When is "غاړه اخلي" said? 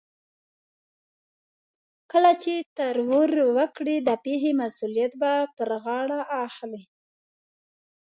5.83-6.83